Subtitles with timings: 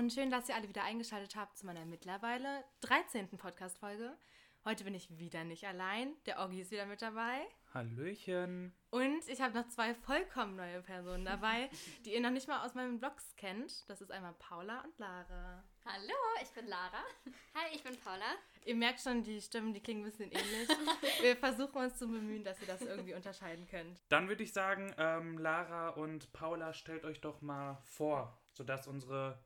[0.00, 3.28] und schön, dass ihr alle wieder eingeschaltet habt zu meiner mittlerweile 13.
[3.36, 4.16] Podcast-Folge.
[4.64, 6.14] Heute bin ich wieder nicht allein.
[6.24, 7.42] Der Oggi ist wieder mit dabei.
[7.74, 8.72] Hallöchen.
[8.88, 11.68] Und ich habe noch zwei vollkommen neue Personen dabei,
[12.06, 13.90] die ihr noch nicht mal aus meinen Blogs kennt.
[13.90, 15.62] Das ist einmal Paula und Lara.
[15.84, 17.04] Hallo, ich bin Lara.
[17.54, 18.36] Hi, ich bin Paula.
[18.64, 20.68] Ihr merkt schon, die Stimmen, die klingen ein bisschen ähnlich.
[21.20, 24.00] Wir versuchen uns zu bemühen, dass ihr das irgendwie unterscheiden könnt.
[24.08, 29.38] Dann würde ich sagen, ähm, Lara und Paula, stellt euch doch mal vor, sodass unsere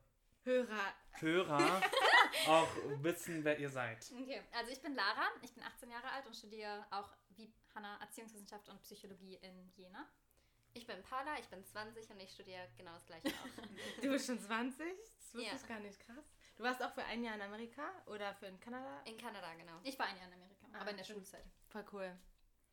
[0.45, 0.93] Hörer.
[1.19, 1.81] Hörer
[2.47, 2.67] auch
[3.01, 3.97] wissen, wer ihr seid.
[4.21, 7.97] Okay, also ich bin Lara, ich bin 18 Jahre alt und studiere auch wie Hanna
[8.01, 10.07] Erziehungswissenschaft und Psychologie in Jena.
[10.73, 14.01] Ich bin Paula, ich bin 20 und ich studiere genau das gleiche auch.
[14.01, 14.85] Du bist schon 20?
[15.17, 15.55] Das wusste Ja.
[15.55, 16.25] ich gar nicht krass.
[16.57, 19.01] Du warst auch für ein Jahr in Amerika oder für in Kanada?
[19.05, 19.79] In Kanada, genau.
[19.83, 21.03] Ich war ein Jahr in Amerika, Ah, aber in der.
[21.05, 21.45] Schulzeit.
[21.69, 22.15] Voll cool.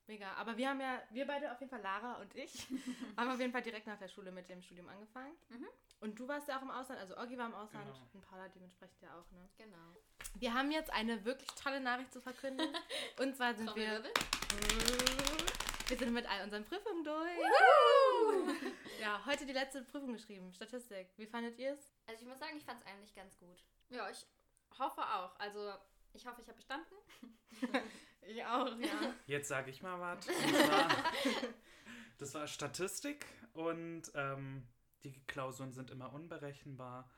[0.07, 0.33] Mega.
[0.35, 2.67] Aber wir haben ja, wir beide auf jeden Fall, Lara und ich,
[3.17, 5.33] haben auf jeden Fall direkt nach der Schule mit dem Studium angefangen.
[5.51, 5.69] Mhm.
[6.01, 8.07] Und du warst ja auch im Ausland, also Oggi war im Ausland Genau.
[8.13, 9.49] und Paula dementsprechend ja auch, ne?
[9.57, 9.93] Genau.
[10.35, 12.67] Wir haben jetzt eine wirklich tolle Nachricht zu verkünden.
[13.21, 14.03] Und zwar sind wir,
[15.89, 17.39] wir sind mit all unseren Prüfungen durch.
[19.01, 21.09] Ja, heute die letzte Prüfung geschrieben, Statistik.
[21.17, 21.93] Wie fandet ihr es?
[22.07, 23.63] Also ich muss sagen, ich fand es eigentlich ganz gut.
[23.91, 24.27] Ja, ich
[24.79, 25.39] hoffe auch.
[25.39, 25.73] Also,
[26.15, 26.95] ich hoffe, ich habe bestanden.
[28.25, 29.15] Ich auch, ja.
[29.27, 30.27] Jetzt sage ich mal was.
[32.19, 34.65] Das war, Statistik und ähm,
[35.03, 37.11] die Klausuren sind immer unberechenbar.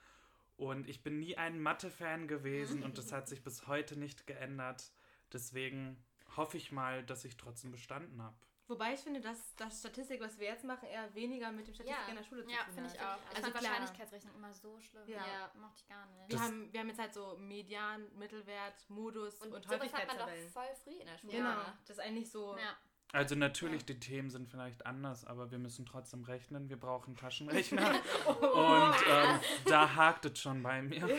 [0.57, 4.93] Und ich bin nie ein Mathe-Fan gewesen und das hat sich bis heute nicht geändert.
[5.31, 6.03] Deswegen
[6.37, 8.37] hoffe ich mal, dass ich trotzdem bestanden habe.
[8.67, 12.01] Wobei ich finde, dass das Statistik, was wir jetzt machen, eher weniger mit dem Statistik
[12.03, 12.09] Ja.
[12.11, 12.97] in der Schule zu Ja, tun finde hat.
[12.97, 13.07] ich auch.
[13.07, 13.63] Also Ich fand klar.
[13.65, 15.07] Wahrscheinlichkeitsrechnung immer so schlimm.
[15.07, 15.17] Ja.
[15.19, 16.29] Ja, mochte ich gar nicht.
[16.31, 20.07] Wir Das- haben, wir haben jetzt halt so Median, Mittelwert, Modus und, Und, sowas hat
[20.07, 20.51] man doch Häufigkeitstabellen.
[20.51, 21.33] voll früh in der Schule.
[21.33, 22.57] Genau, das ist eigentlich so.
[22.57, 22.77] ja.
[23.13, 26.69] Also natürlich, die Themen sind vielleicht anders, aber wir müssen trotzdem rechnen.
[26.69, 27.91] Wir brauchen Taschenrechner.
[28.27, 31.07] Und ähm, da hakt es schon bei mir.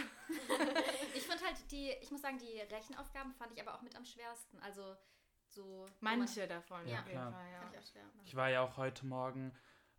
[1.13, 4.03] Ich finde halt die, ich muss sagen, die Rechenaufgaben fand ich aber auch mit am
[4.05, 4.59] schwersten.
[4.59, 4.95] Also
[5.55, 5.85] so.
[6.01, 7.31] Manche davon, Ja, auf jeden klar.
[7.31, 7.69] Fall, ja.
[7.71, 8.03] Ich auch schwer.
[8.25, 9.53] Ich war ja auch heute Morgen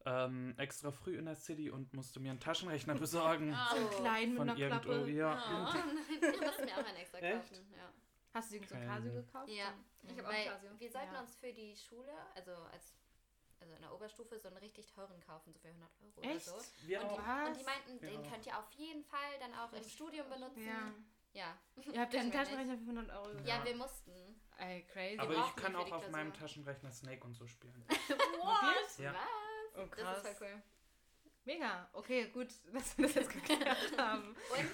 [0.05, 3.53] ähm, extra früh in der City und musste mir einen Taschenrechner besorgen.
[3.55, 3.75] Ah.
[3.75, 4.93] So klein mit Von einer irgendwo.
[4.93, 5.11] Klappe.
[5.11, 5.43] Ja.
[5.75, 5.79] Oh.
[6.33, 7.51] Ich musste mir auch ein extra Echt?
[7.51, 7.67] kaufen.
[7.77, 7.89] Ja.
[8.35, 9.49] Hast du so ein Casio gekauft?
[9.49, 9.73] Ja.
[10.05, 10.71] Ich habe auch ein Casio.
[10.79, 11.21] wir sollten Ja.
[11.21, 12.95] uns für die Schule, also als
[13.59, 16.47] also in der Oberstufe, so einen richtig teuren kaufen, so für 100 Euro Echt?
[16.49, 16.67] oder so.
[16.87, 17.47] Wir Und die, auch.
[17.47, 18.31] Und die meinten, den Ja.
[18.31, 20.67] könnt ihr auf jeden Fall dann auch im Studium benutzen.
[20.67, 20.93] Ja.
[21.33, 21.59] Ja.
[21.95, 23.49] Ihr habt euch einen wir Taschenrechner für 100 Euro gekauft?
[23.49, 24.36] Ja, wir mussten.
[24.59, 25.19] Ey, crazy.
[25.19, 26.33] Aber ich kann auch auf meinem.
[26.33, 27.85] Taschenrechner Snake und so spielen.
[27.89, 28.99] Wirklich?
[28.99, 29.13] Ja.
[29.13, 29.21] Was?
[29.77, 30.17] Oh, Das krass.
[30.25, 30.63] ist voll cool.
[31.45, 31.89] Mega.
[31.93, 34.29] Okay, gut, dass wir das jetzt geklärt haben.
[34.29, 34.71] Und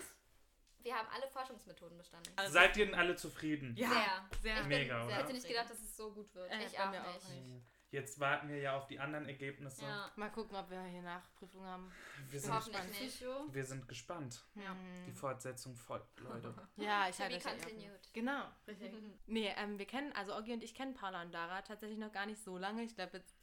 [0.84, 2.32] wir haben alle Forschungsmethoden bestanden.
[2.36, 3.74] Also- Seid ihr denn alle zufrieden?
[3.76, 4.28] Ja, Sehr.
[4.42, 4.54] sehr.
[4.54, 5.10] Ich bin Mega, sehr oder?
[5.10, 6.50] Ich hätte nicht gedacht, dass es so gut wird.
[6.50, 7.62] Äh, ich bei auch mir nicht.
[7.92, 9.82] Jetzt warten wir ja auf die anderen Ergebnisse.
[9.84, 10.10] Ja.
[10.16, 11.92] Mal gucken, ob wir hier Nachprüfungen haben.
[12.30, 13.24] Wir, sind, Hoffentlich nicht.
[13.52, 14.42] Wir sind gespannt.
[14.54, 14.74] Ja.
[15.06, 16.54] Die Fortsetzung folgt, Leute.
[16.76, 17.92] Ja, ich continued.
[17.92, 18.12] noch.
[18.14, 18.94] Genau, richtig.
[19.26, 22.24] nee, ähm, wir kennen, also Oggi und ich kennen Paula und Dara tatsächlich noch gar
[22.24, 22.82] nicht so lange.
[22.82, 23.36] Ich glaube jetzt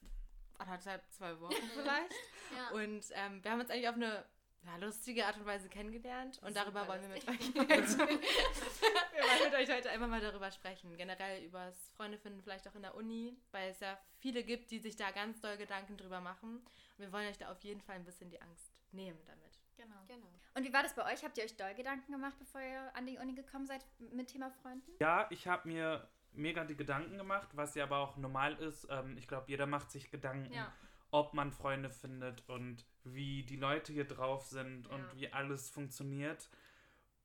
[0.57, 2.11] anderthalb, zwei Wochen vielleicht.
[2.55, 2.69] Ja.
[2.71, 4.25] Und ähm, wir haben uns eigentlich auf eine
[4.65, 6.39] ja, lustige Art und Weise kennengelernt.
[6.43, 10.51] Und darüber wollen wir mit euch heute, wir wollen mit euch heute einfach mal darüber
[10.51, 10.95] sprechen.
[10.97, 14.79] Generell übers Freunde finden, vielleicht auch in der Uni, weil es ja viele gibt, die
[14.79, 16.57] sich da ganz doll Gedanken drüber machen.
[16.57, 19.59] Und wir wollen euch da auf jeden Fall ein bisschen die Angst nehmen damit.
[19.77, 19.95] Genau.
[20.07, 20.27] Genau.
[20.55, 21.23] Und wie war das bei euch?
[21.23, 24.51] Habt ihr euch doll Gedanken gemacht, bevor ihr an die Uni gekommen seid mit Thema
[24.51, 24.91] Freunden?
[24.99, 28.87] Ja, ich habe mir mega die Gedanken gemacht, was ja aber auch normal ist.
[28.89, 30.73] Ähm, ich glaube, jeder macht sich Gedanken, Ja.
[31.11, 34.95] Ob man Freunde findet und wie die Leute hier drauf sind Ja.
[34.95, 36.49] und wie alles funktioniert.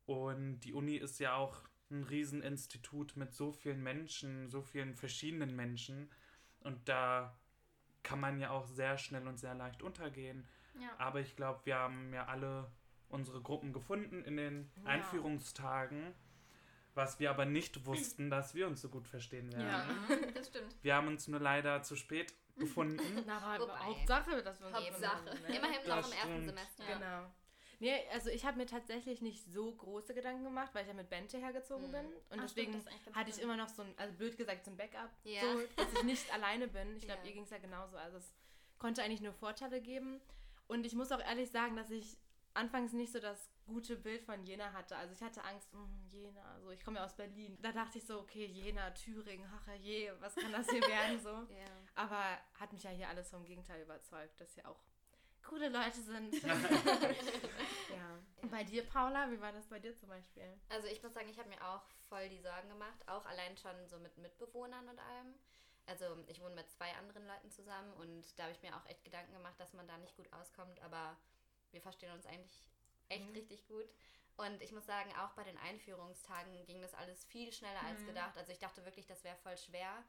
[0.05, 5.55] Und die Uni ist ja auch ein Rieseninstitut mit so vielen Menschen, so vielen verschiedenen
[5.55, 6.09] Menschen.
[6.61, 7.37] Und da
[8.03, 10.47] kann man ja auch sehr schnell und sehr leicht untergehen.
[10.79, 10.89] Ja.
[10.97, 12.71] Aber ich glaube, wir haben ja alle
[13.09, 14.85] unsere Gruppen gefunden in den Ja.
[14.85, 16.13] Einführungstagen.
[16.95, 19.67] Was wir aber nicht wussten, dass wir uns so gut verstehen werden.
[19.67, 20.15] Ja.
[20.33, 20.75] Das stimmt.
[20.81, 23.23] Wir haben uns nur leider zu spät gefunden.
[23.27, 23.77] Na, aber Wobei.
[23.79, 25.15] Hauptsache, dass wir uns Hauptsache.
[25.17, 25.55] haben, ne?
[25.57, 26.45] Immerhin Das noch im ersten stimmt.
[26.47, 26.83] Semester.
[26.89, 26.93] Ja.
[26.97, 27.31] Genau.
[27.79, 31.09] Nee, also ich habe mir tatsächlich nicht so große Gedanken gemacht, weil ich ja mit
[31.09, 31.91] Bente hergezogen Mhm.
[31.91, 32.05] bin.
[32.29, 34.77] Und Ah, deswegen stimmt, hatte ich immer noch so ein, also blöd gesagt, so ein
[34.77, 35.09] Backup.
[35.25, 35.41] Ja.
[35.41, 36.95] So, dass ich nicht alleine bin.
[36.95, 37.27] Ich glaube, Ja.
[37.27, 37.97] ihr ging es ja genauso.
[37.97, 38.33] Also es
[38.79, 40.21] konnte eigentlich nur Vorteile geben.
[40.67, 42.17] Und ich muss auch ehrlich sagen, dass ich
[42.53, 44.95] anfangs nicht so das gute Bild von Jena hatte.
[44.95, 47.57] Also ich hatte Angst, hm, Jena, so ich komme ja aus Berlin.
[47.61, 51.29] Da dachte ich so, okay, Jena, Thüringen, ach je, was kann das hier werden so.
[51.53, 51.65] Ja.
[51.95, 54.79] Aber hat mich ja hier alles vom Gegenteil überzeugt, dass hier auch
[55.43, 56.33] coole Leute sind.
[56.43, 58.19] ja.
[58.49, 60.59] Bei dir, Paula, wie war das bei dir zum Beispiel?
[60.69, 63.87] Also ich muss sagen, ich habe mir auch voll die Sorgen gemacht, auch allein schon
[63.87, 65.35] so mit Mitbewohnern und allem.
[65.87, 69.03] Also ich wohne mit zwei anderen Leuten zusammen und da habe ich mir auch echt
[69.03, 71.15] Gedanken gemacht, dass man da nicht gut auskommt, aber
[71.71, 72.67] wir verstehen uns eigentlich
[73.09, 73.33] echt Mhm.
[73.35, 73.87] richtig gut.
[74.37, 78.07] Und ich muss sagen, auch bei den Einführungstagen ging das alles viel schneller als Mhm.
[78.07, 78.35] gedacht.
[78.37, 80.03] Also ich dachte wirklich, das wäre voll schwer,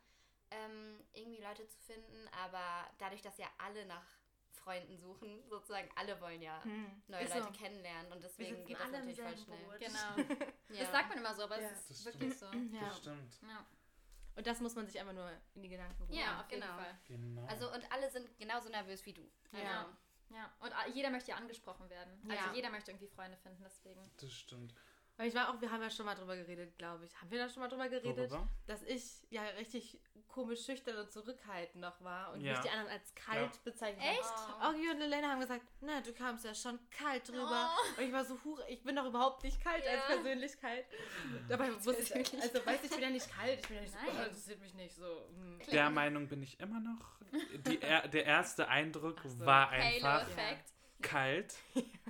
[0.50, 2.28] ähm, irgendwie Leute zu finden.
[2.44, 4.04] Aber dadurch, dass ja alle nach
[4.52, 7.02] Freunden suchen, sozusagen alle wollen ja Hm.
[7.08, 7.52] neue Ist Leute so.
[7.52, 8.10] kennenlernen.
[8.12, 9.58] Und deswegen geht das natürlich voll schnell.
[9.64, 9.78] Boot.
[9.80, 10.46] Genau.
[10.68, 10.80] Ja.
[10.82, 11.68] Das sagt man immer so, aber Ja.
[11.70, 12.46] es ist Das wirklich so.
[12.46, 12.80] Ja.
[12.80, 13.38] Das stimmt.
[13.42, 13.64] Ja,
[14.34, 16.12] Und das muss man sich einfach nur in die Gedanken rufen.
[16.12, 16.74] ja auf jeden genau.
[16.76, 16.98] Fall.
[17.06, 17.46] Genau.
[17.46, 19.22] Also und alle sind genauso nervös wie du.
[19.52, 19.96] Also, Ja.
[20.30, 22.20] Ja, und jeder möchte ja angesprochen werden.
[22.28, 24.10] Also jeder möchte irgendwie Freunde finden, deswegen.
[24.16, 24.74] das stimmt.
[25.18, 27.20] Weil ich war auch, wir haben ja schon mal drüber geredet, glaube ich.
[27.20, 28.30] Haben wir da schon mal drüber geredet?
[28.30, 28.48] Worüber?
[28.66, 29.98] Dass ich ja richtig
[30.28, 32.52] komisch schüchtern und zurückhaltend noch war und Ja.
[32.52, 33.60] mich die anderen als kalt Ja.
[33.64, 34.60] bezeichnet Echt?
[34.60, 37.70] Augie und Elena haben gesagt, na, du kamst ja schon kalt drüber.
[37.96, 40.14] Und ich war so, huch, ich bin doch überhaupt nicht kalt als Ja.
[40.16, 40.84] Persönlichkeit.
[41.48, 43.60] Dabei wusste ich, also weiß ich, ich bin ja nicht kalt.
[43.60, 44.08] Ich bin ja nicht so, Nein.
[44.10, 45.28] oh, das interessiert mich nicht so.
[45.34, 45.60] hm.
[45.72, 47.16] Der Meinung bin ich immer noch.
[47.66, 49.46] Die, er, der erste Eindruck so.
[49.46, 50.26] war einfach
[51.00, 51.54] kalt,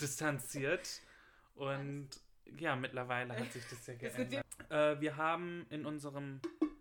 [0.00, 1.00] distanziert
[1.54, 2.08] und
[2.58, 4.44] ja, mittlerweile hat sich das ja geändert.
[4.70, 6.40] Äh, wir haben in unserem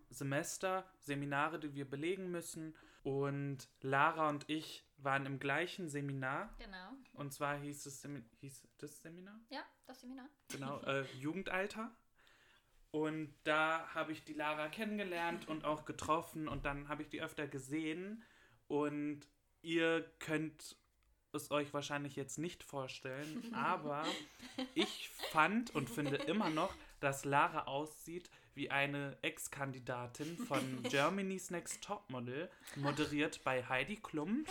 [0.10, 6.92] Semester Seminare, die wir belegen müssen und Lara und ich waren im gleichen Seminar Genau.
[7.14, 8.08] und zwar hieß es
[8.40, 9.40] hieß das Seminar?
[9.50, 10.28] Ja, das Seminar.
[10.50, 11.92] Genau, äh, Jugendalter.
[12.92, 17.22] Und da habe ich die Lara kennengelernt und auch getroffen und dann habe ich die
[17.22, 18.24] öfter gesehen.
[18.68, 19.28] Und
[19.62, 20.78] ihr könnt
[21.36, 24.04] es euch wahrscheinlich jetzt nicht vorstellen, aber
[24.74, 31.84] ich fand und finde immer noch, dass Lara aussieht wie eine Ex-Kandidatin von Germany's Next
[31.84, 34.46] Topmodel, moderiert bei Heidi Klum.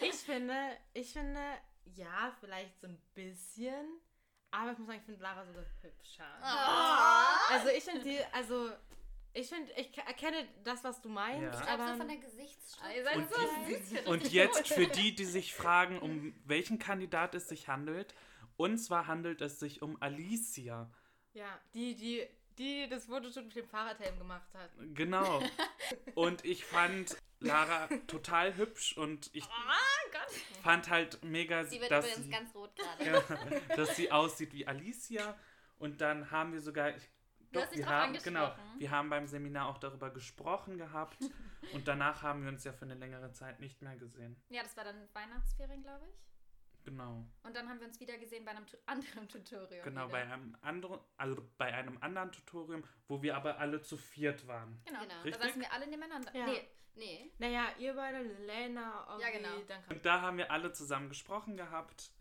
[0.00, 0.54] Ich finde,
[0.92, 1.40] ich finde,
[1.94, 4.00] ja, vielleicht so ein bisschen.
[4.50, 6.26] Aber ich muss sagen, ich finde Lara sogar hübscher.
[7.50, 8.70] Also ich finde sie, also
[9.34, 11.50] ich finde, ich erkenne das, was du meinst, Ja.
[11.50, 12.96] Ich glaube, aber so von der Gesichtsstruktur.
[12.96, 13.30] Ihr seid Und
[14.04, 14.10] so.
[14.10, 18.14] Und jetzt für die, die sich fragen, um welchen Kandidat es sich handelt.
[18.56, 20.90] Und zwar handelt es sich um Alicia.
[21.32, 22.26] ja, die, die,
[22.58, 24.70] die das Fotoshooting mit dem Fahrradhelm gemacht hat.
[24.94, 25.42] Genau.
[26.14, 29.76] Und ich fand Lara total hübsch und ich Ah,
[30.12, 30.32] Gott.
[30.62, 33.04] fand halt mega, Sie wird dass, übrigens ganz rot gerade.
[33.04, 33.20] ja,
[33.76, 35.36] dass sie aussieht wie Alicia.
[35.78, 37.02] Und dann haben wir sogar, ich,
[37.54, 40.76] Du hast doch, dich wir drauf haben, genau, wir haben beim Seminar auch darüber gesprochen
[40.78, 41.18] gehabt.
[41.72, 44.36] Und danach haben wir uns ja für eine längere Zeit nicht mehr gesehen.
[44.50, 46.14] Ja, das war dann Weihnachtsferien, glaube ich.
[46.84, 47.24] Genau.
[47.42, 49.82] Und dann haben wir uns wieder gesehen bei einem tu anderen Tutorial.
[49.82, 50.12] Genau, wieder.
[50.12, 54.78] bei einem anderen, also bei einem anderen Tutorium, wo wir aber alle zu viert waren.
[54.84, 55.14] Genau, Genau.
[55.14, 55.42] da Richtig?
[55.42, 56.36] saßen wir alle nebeneinander.
[56.36, 56.44] Ja.
[56.46, 57.32] Nee, Nee.
[57.38, 59.78] Naja, ihr beide, Lena, Oggi, Ja, genau.
[59.88, 62.12] Und da haben wir alle zusammen gesprochen gehabt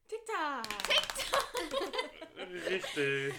[0.07, 0.63] TikTok.
[2.71, 3.35] richtig.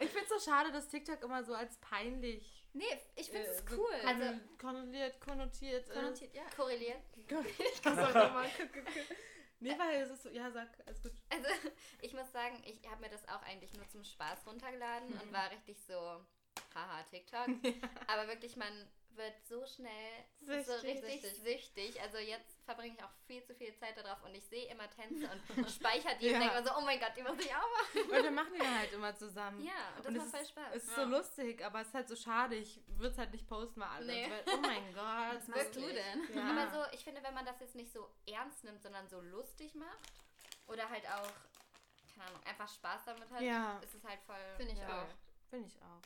[0.00, 2.84] Ich finde es so schade, dass TikTok immer so als peinlich nee
[3.14, 3.94] ich finde es äh, cool.
[4.04, 5.94] Also- konnotiert, konnotiert ist.
[5.94, 6.42] konnotiert, ja.
[6.56, 6.98] Korreliert.
[7.84, 8.44] Auch immer.
[9.60, 11.12] nee, weil es ist so, ja, sag, alles gut.
[11.28, 11.46] Also
[12.02, 15.50] ich muss sagen, ich habe mir das auch eigentlich nur zum Spaß runtergeladen und war
[15.52, 16.20] richtig so,
[16.74, 17.46] haha, TikTok.
[18.06, 18.72] Aber wirklich, man
[19.16, 21.02] wird so schnell so Süchtig.
[21.04, 22.00] richtig süchtig.
[22.00, 25.28] Also jetzt verbringe ich auch viel zu viel Zeit darauf und ich sehe immer Tänze
[25.28, 26.38] und speichere die und Ja.
[26.38, 28.08] denke mir so, oh mein Gott, die muss ich auch machen.
[28.10, 29.62] Weil wir machen die halt immer zusammen.
[29.62, 30.74] Ja, und das Und macht voll Spaß.
[30.76, 31.04] Es ist Ja.
[31.04, 32.54] so lustig, aber es ist halt so schade.
[32.54, 34.06] Ich würde es halt nicht posten, weil alle.
[34.12, 34.30] Nee.
[34.46, 35.34] so, oh mein Gott.
[35.36, 36.28] Was machst du denn?
[36.34, 36.50] Ja.
[36.50, 39.74] Aber so, ich finde, wenn man das jetzt nicht so ernst nimmt, sondern so lustig
[39.74, 40.12] macht
[40.68, 41.28] oder halt auch,
[42.14, 43.78] keine Ahnung, einfach Spaß damit hat, Ja.
[43.82, 44.36] ist es halt voll.
[44.56, 45.02] Finde ich Ja.
[45.02, 45.08] auch.
[45.50, 46.00] Finde ich auch.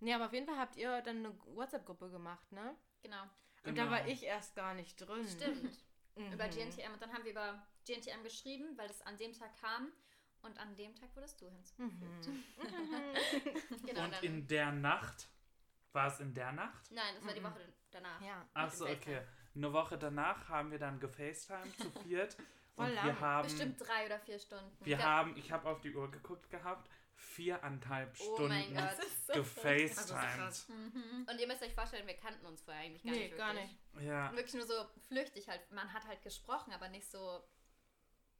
[0.00, 2.74] Nee, aber auf jeden Fall habt ihr dann eine WhatsApp-Gruppe gemacht, ne?
[3.02, 3.22] Genau.
[3.64, 3.90] Und da Genau.
[3.90, 5.26] war ich erst gar nicht drin.
[5.28, 5.78] Stimmt.
[6.18, 6.32] Mhm.
[6.32, 6.94] Über GNTM.
[6.94, 9.92] Und dann haben wir über GNTM geschrieben, weil das an dem Tag kam.
[10.40, 12.28] Und an dem Tag wurdest du hinzugefügt.
[12.28, 12.56] Mhm.
[13.86, 15.28] Genau, Und dann, in der Nacht,
[15.92, 16.90] war es in der Nacht?
[16.90, 17.44] Nein, das war die Mhm.
[17.44, 17.60] Woche
[17.90, 18.18] danach.
[18.22, 18.48] Ja.
[18.54, 19.20] Ach Mit dem so, okay.
[19.54, 22.34] Eine Woche danach haben wir dann gefacetimed zu viert.
[22.76, 23.20] Voll und wir lang.
[23.20, 24.74] haben, Bestimmt drei oder vier Stunden.
[24.86, 25.02] wir Ja.
[25.04, 28.96] haben, ich habe auf die Uhr geguckt gehabt, viereinhalb Oh mein Stunden Gott.
[29.26, 30.08] so gefacetimed.
[30.36, 30.68] krass.
[30.68, 31.26] Mhm.
[31.30, 33.30] Und ihr müsst euch vorstellen, wir kannten uns vorher eigentlich gar Nee, nicht.
[33.32, 33.38] Wirklich.
[33.38, 33.78] gar nicht.
[34.06, 34.74] Ja, Wirklich nur so
[35.08, 35.70] flüchtig halt.
[35.72, 37.42] Man hat halt gesprochen, aber nicht so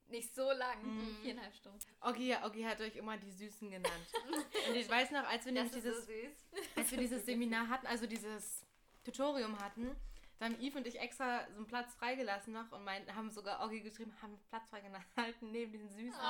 [0.08, 0.80] nicht so lang.
[0.84, 1.16] Mhm.
[1.22, 1.80] Viereinhalb Stunden.
[2.00, 4.06] Oggi, Oggi hat euch immer die Süßen genannt.
[4.68, 6.46] Und ich weiß noch, als wir nämlich so dieses, süß.
[6.76, 8.64] als wir dieses Seminar hatten, also dieses
[9.04, 9.96] Tutorium hatten,
[10.38, 13.64] da haben Yves und ich extra so einen Platz freigelassen noch und meinten, haben sogar
[13.64, 16.12] Oggi geschrieben, haben Platz freigehalten neben den Süßen.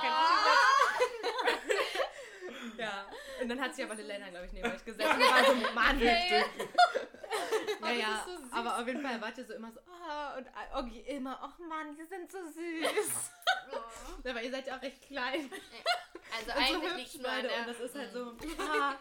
[2.77, 3.07] Ja,
[3.41, 5.97] und dann hat sich aber Lena, glaube ich, neben euch gesetzt und waren so, Mann,
[5.97, 6.43] Okay.
[7.81, 11.01] Ja, ja, so aber auf jeden Fall wart ihr so immer so, ah, und Oggi
[11.01, 13.31] immer, ach Mann, die sind so süß.
[13.71, 14.29] Oh.
[14.29, 15.49] Aber ihr seid ja auch recht klein.
[16.35, 17.47] Also eigentlich an beide.
[17.47, 18.35] der- Und das ist halt so.
[18.59, 18.95] ah.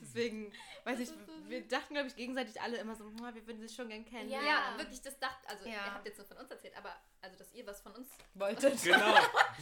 [0.00, 0.52] Deswegen,
[0.84, 1.10] weiß ich,
[1.48, 4.46] wir dachten, glaube ich, gegenseitig alle immer so, "Ah, wir würden sich schon gern kennenlernen.
[4.48, 5.72] Ja, wirklich, das dachte, also Ja.
[5.74, 8.08] ihr habt jetzt nur von uns erzählt, aber also, dass ihr was von uns.
[8.34, 8.74] Wolltet.
[8.84, 9.14] Genau.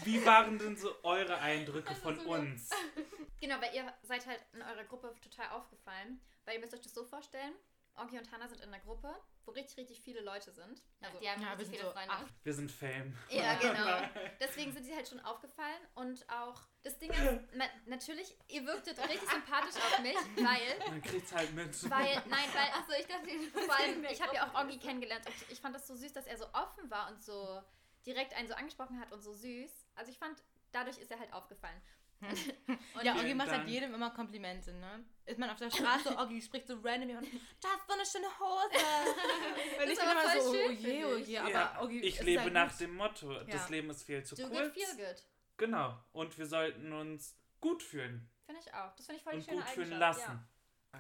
[0.04, 2.70] Wie waren denn so eure Eindrücke Also von so uns?
[3.40, 6.92] Genau, weil ihr seid halt in eurer Gruppe total aufgefallen, weil ihr müsst euch das
[6.94, 7.54] so vorstellen,
[7.98, 9.14] Onki und Hannah sind in einer Gruppe,
[9.44, 10.82] wo richtig, richtig viele Leute sind.
[11.00, 12.12] Also, Die haben Ja, wir richtig sind viele so Freunde.
[12.14, 12.26] acht.
[12.44, 13.16] Wir sind Fame.
[13.30, 14.22] Ja, genau.
[14.40, 18.98] Deswegen sind sie halt schon aufgefallen und auch das Ding ist, ma- natürlich, ihr wirktet
[18.98, 21.90] richtig sympathisch auf mich, weil, Man kriegt's halt mit.
[21.90, 23.28] weil, nein, weil, Achso, ich dachte,
[23.66, 26.26] vor allem, ich habe ja auch Ongi kennengelernt und ich fand das so süß, dass
[26.26, 27.62] er so offen war und so
[28.06, 29.70] direkt einen so angesprochen hat und so süß.
[29.96, 31.80] Also ich fand, dadurch ist er halt aufgefallen.
[32.20, 33.68] Und Ja, Oggi macht halt Dank.
[33.68, 35.04] jedem immer Komplimente, ne?
[35.24, 38.38] Ist man auf der Straße, Oggi spricht so random und du hast so eine schöne
[38.40, 38.84] Hose.
[39.78, 42.22] Und ich ist bin immer so, oh je, oh je, aber ja, Oggi ich ist
[42.24, 42.80] lebe halt nach gut.
[42.80, 43.66] dem Motto, das Ja.
[43.68, 44.58] Leben ist viel zu do kurz.
[44.58, 45.22] good, feel good.
[45.58, 45.96] Genau.
[46.12, 48.94] Und wir sollten uns gut fühlen Finde ich auch.
[48.96, 50.48] Das finde ich voll die und schöne gut fühlen lassen.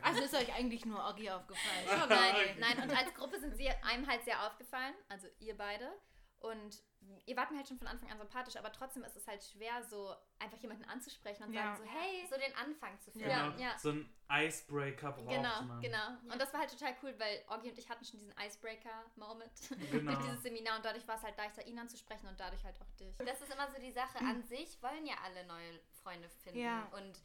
[0.02, 1.86] Also ist euch eigentlich nur Oggi aufgefallen.
[1.86, 2.06] Ja.
[2.06, 5.90] Nein, nein, und als Gruppe sind sie einem halt sehr aufgefallen, also ihr beide.
[6.40, 6.82] Und
[7.26, 9.82] ihr wart mir halt schon von Anfang an sympathisch, aber trotzdem ist es halt schwer,
[9.82, 11.74] so einfach jemanden anzusprechen und Ja.
[11.74, 13.28] sagen so, hey, so den Anfang zu Genau.
[13.44, 13.58] finden.
[13.60, 13.78] Ja, ja.
[13.78, 15.80] So ein Icebreaker braucht Genau, man.
[15.80, 16.08] genau.
[16.32, 19.50] Und das war halt total cool, weil Orgi und ich hatten schon diesen Icebreaker-Moment
[19.92, 20.12] Genau.
[20.12, 22.90] durch dieses Seminar und dadurch war es halt leichter, ihn anzusprechen und dadurch halt auch
[23.00, 23.16] dich.
[23.18, 24.18] Das ist immer so die Sache.
[24.18, 26.60] An sich wollen ja alle neue Freunde finden.
[26.60, 26.84] Ja.
[26.92, 27.20] Und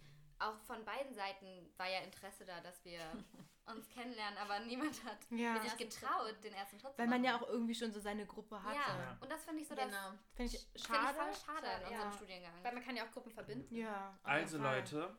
[0.50, 3.00] auch von beiden Seiten war ja Interesse da, dass wir
[3.66, 5.62] uns kennenlernen, aber niemand hat Ja.
[5.62, 7.44] sich getraut, den ersten Schritt zu Weil man ja machen.
[7.46, 8.76] auch irgendwie schon so seine Gruppe hatte.
[8.76, 9.18] Ja, Ja.
[9.22, 10.10] und das finde ich so das Genau.
[10.36, 11.18] Finde ich finde ich schade.
[11.18, 12.18] voll schade an Schade, unserem ja.
[12.18, 12.54] Studiengang.
[12.64, 13.76] Weil man kann ja auch Gruppen verbinden.
[13.76, 14.18] Ja.
[14.24, 14.58] Also.
[14.58, 15.16] Leute,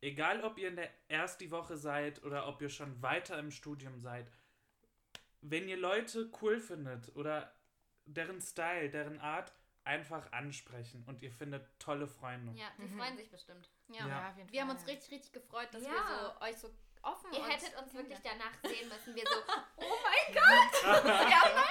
[0.00, 3.98] egal ob ihr in der ersten Woche seid oder ob ihr schon weiter im Studium
[4.00, 4.30] seid,
[5.40, 7.52] wenn ihr Leute cool findet oder
[8.04, 9.52] deren Style, deren Art,
[9.84, 12.52] einfach ansprechen und ihr findet tolle Freunde.
[12.60, 12.98] Ja, die Mhm.
[12.98, 13.70] freuen sich bestimmt.
[13.88, 14.06] Ja.
[14.06, 14.28] Ja.
[14.30, 14.88] auf jeden Wir haben uns ja.
[14.92, 15.90] richtig, richtig gefreut, dass Ja.
[15.92, 16.70] wir so euch so
[17.02, 19.14] offen Ihr und hättet uns wirklich danach sehen müssen.
[19.14, 19.36] Wir so,
[19.76, 20.82] Oh mein Gott!
[21.04, 21.64] wir haben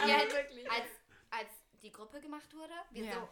[0.00, 0.70] und ihr halt, wirklich.
[0.70, 0.86] als,
[1.30, 1.48] als
[1.82, 3.12] die Gruppe gemacht wurde, wir Ja.
[3.12, 3.28] so,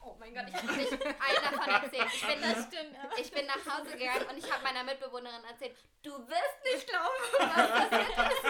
[0.00, 2.06] Oh mein Gott, ich ich allen davon erzählt.
[2.14, 2.94] Ich bin, das stimmt.
[2.94, 3.10] ja.
[3.18, 7.16] ich bin nach Hause gegangen und ich habe meiner Mitbewohnerin erzählt, du wirst nicht glauben,
[7.38, 8.44] was passiert ist.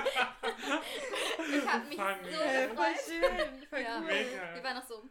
[1.54, 2.22] Ich habe mich Fang.
[2.24, 3.00] so Äh, voll gefreut.
[3.06, 3.66] schön.
[3.70, 3.96] Voll Ja.
[3.98, 4.04] cool.
[4.04, 4.54] Mega.
[4.54, 5.02] Wir waren noch so.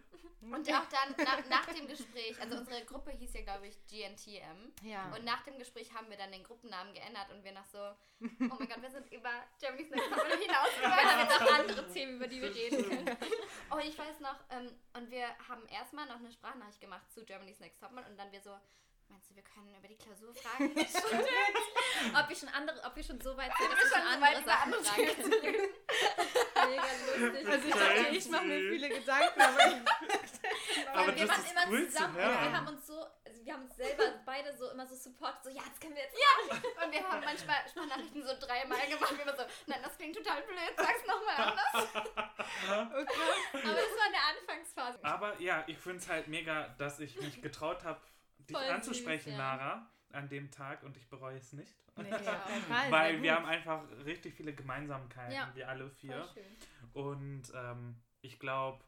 [0.41, 4.71] Und auch dann nach, nach dem Gespräch, also unsere Gruppe hieß ja, glaube ich, GNTM.
[4.83, 5.11] Ja.
[5.15, 8.55] Und nach dem Gespräch haben wir dann den Gruppennamen geändert und wir noch so, oh
[8.59, 11.19] mein Gott, wir sind über Germany's Next Topmodel hinausgegangen.
[11.19, 13.17] jetzt auch andere Themen, über die wir reden können.
[13.71, 17.59] Oh, ich weiß noch, ähm, und wir haben erstmal noch eine Sprachnachricht gemacht zu Germany's
[17.59, 18.51] Next Topmodel und dann wir so,
[19.09, 20.69] meinst du, wir können über die Klausur fragen?
[22.15, 24.73] Ob wir schon andere, ob wir schon so weit sind, dass wir schon andere Sachen
[24.73, 25.69] fragen können.
[26.69, 27.47] Mega lustig.
[27.47, 29.75] Also ich dachte, ich mache mir viele Gedanken, aber ich,
[30.93, 32.41] Aber wir das waren ist immer cool zu zusammen und hören.
[32.41, 35.49] wir haben uns so, also wir haben uns selber beide so immer so supportet, so
[35.49, 36.15] ja, das können wir jetzt
[36.83, 40.41] Und wir haben manchmal Sprachnachrichten so dreimal gemacht, wie immer so, nein, das klingt total
[40.43, 41.87] blöd, sag's nochmal anders.
[41.93, 43.19] okay.
[43.53, 44.99] Aber das war in der Anfangsphase.
[45.03, 48.01] Aber ja, ich finde es halt mega, dass ich mich getraut habe,
[48.39, 49.37] dich Voll süß, anzusprechen, ja.
[49.37, 51.75] Lara, an dem Tag und ich bereue es nicht.
[51.97, 52.91] Nee, auf keinen Fall.
[52.91, 55.51] Weil wir haben einfach richtig viele Gemeinsamkeiten, Ja.
[55.55, 56.23] wir alle vier.
[56.23, 56.57] Voll schön.
[56.93, 58.83] Und ähm, ich glaube,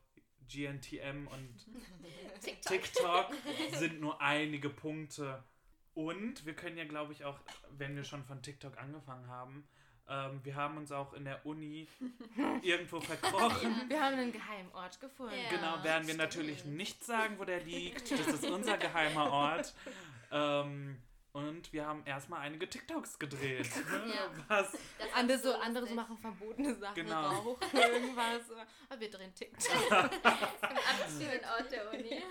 [0.48, 1.56] GNTM und
[2.42, 2.72] TikTok.
[2.82, 3.34] TikTok
[3.74, 5.44] sind nur einige Punkte.
[5.94, 7.40] Und wir können ja, glaube ich, auch,
[7.72, 9.68] wenn wir schon von TikTok angefangen haben,
[10.08, 11.88] ähm, wir haben uns auch in der Uni
[12.64, 13.88] irgendwo verkrochen.
[13.90, 15.36] Wir haben einen geheimen Ort gefunden.
[15.36, 15.50] Ja.
[15.56, 16.18] Genau, werden wir stimmt.
[16.18, 18.10] natürlich nicht sagen, wo der liegt.
[18.12, 19.76] Das ist unser geheimer Ort.
[20.32, 21.00] Ähm,
[21.48, 23.70] und wir haben erstmal einige TikToks gedreht.
[23.90, 24.30] Ja.
[24.48, 24.78] Was?
[25.16, 27.30] Andere so, andere so machen verbotene Sachen, Genau.
[27.30, 28.42] Rauch, irgendwas.
[28.90, 29.72] Aber wir drehen TikTok.
[29.92, 32.24] Im abgeschriebenen Ort der Uni.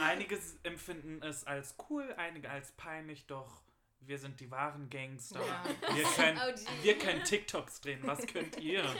[0.00, 3.62] Einige empfinden es als cool, einige als peinlich, doch
[4.00, 5.40] wir sind die wahren Gangster.
[5.44, 5.64] Ja.
[5.94, 6.82] Wir, können, OG.
[6.82, 8.00] wir können TikToks drehen.
[8.04, 8.84] Was könnt ihr?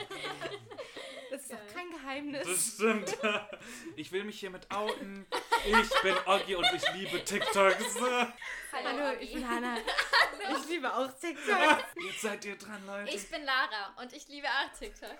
[1.29, 2.47] Das ist doch kein Geheimnis.
[2.47, 3.17] Das stimmt.
[3.97, 5.27] Ich will mich hiermit outen.
[5.65, 7.99] Ich bin Oggi und ich liebe TikToks.
[7.99, 9.25] Hallo, Oggi.
[9.25, 9.75] ich bin Hannah.
[9.77, 11.83] Ich liebe auch TikTok.
[12.07, 13.13] Jetzt seid ihr dran, Leute.
[13.13, 15.17] Ich bin Lara und ich liebe auch TikTok.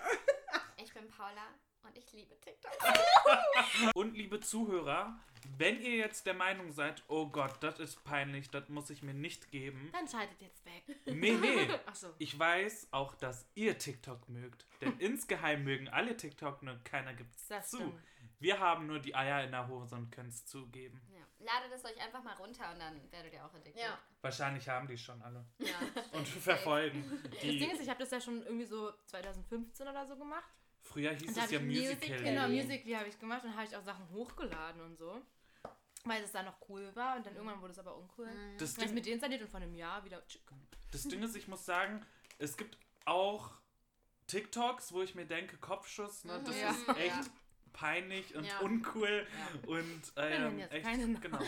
[0.78, 1.48] Ich bin Paula
[1.82, 2.72] und ich liebe TikTok.
[3.94, 5.18] Und liebe Zuhörer,
[5.56, 9.14] wenn ihr jetzt der Meinung seid, oh Gott, das ist peinlich, das muss ich mir
[9.14, 9.90] nicht geben.
[9.92, 10.84] Dann schaltet jetzt weg.
[11.06, 11.68] Nee, nee.
[11.86, 12.08] Achso.
[12.18, 14.66] Ich weiß auch, dass ihr TikTok mögt.
[14.80, 17.76] Denn insgeheim mögen alle TikTok, nur keiner gibt's Das zu.
[17.76, 17.94] stimmt.
[18.40, 21.00] Wir haben nur die Eier in der Hose und können es zugeben.
[21.12, 21.18] Ja.
[21.44, 23.80] Ladet es euch einfach mal runter und dann werdet ihr auch addicted.
[23.82, 23.98] Ja.
[24.20, 25.44] Wahrscheinlich haben die schon alle.
[25.58, 25.78] ja.
[26.12, 27.04] Und verfolgen.
[27.30, 30.48] Das Ding Die, ist, ich habe das ja schon irgendwie so 2015 oder so gemacht.
[30.88, 31.94] Früher hieß es ja Musical.
[31.94, 32.22] Musical.
[32.24, 35.20] Genau, Musical.ly habe ich gemacht und habe ich auch Sachen hochgeladen und so.
[36.04, 38.26] weil es da noch cool war und dann irgendwann wurde es aber uncool.
[38.26, 38.56] Mhm.
[38.58, 40.24] Das Dann ist Ding, mit deinstalliert und von einem Jahr wieder.
[40.26, 40.42] tschick.
[40.92, 42.04] das Ding ist, ich muss sagen,
[42.38, 43.50] es gibt auch
[44.26, 46.60] TikToks, wo ich mir denke, Kopfschuss, ne, das Mhm.
[46.62, 46.70] Ja.
[46.70, 47.32] ist echt Ja.
[47.72, 48.58] peinlich und Ja.
[48.60, 49.68] uncool Ja.
[49.70, 51.40] und Wir nennen ähm, jetzt echt, genau.